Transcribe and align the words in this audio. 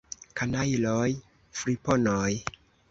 Kanajloj, 0.39 1.11
friponoj! 1.61 2.29